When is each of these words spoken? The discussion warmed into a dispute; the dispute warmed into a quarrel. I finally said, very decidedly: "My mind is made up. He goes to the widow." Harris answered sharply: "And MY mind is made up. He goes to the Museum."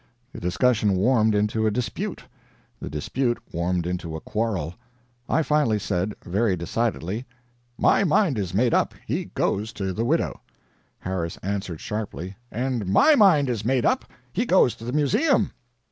The 0.33 0.39
discussion 0.39 0.95
warmed 0.95 1.35
into 1.35 1.67
a 1.67 1.69
dispute; 1.69 2.23
the 2.79 2.89
dispute 2.89 3.37
warmed 3.53 3.85
into 3.85 4.15
a 4.15 4.19
quarrel. 4.19 4.73
I 5.29 5.43
finally 5.43 5.77
said, 5.77 6.15
very 6.25 6.55
decidedly: 6.55 7.23
"My 7.77 8.03
mind 8.03 8.39
is 8.39 8.51
made 8.51 8.73
up. 8.73 8.95
He 9.05 9.25
goes 9.25 9.71
to 9.73 9.93
the 9.93 10.03
widow." 10.03 10.41
Harris 11.01 11.37
answered 11.43 11.81
sharply: 11.81 12.35
"And 12.51 12.87
MY 12.87 13.13
mind 13.13 13.47
is 13.47 13.63
made 13.63 13.85
up. 13.85 14.05
He 14.33 14.43
goes 14.47 14.73
to 14.77 14.85
the 14.85 14.91
Museum." 14.93 15.51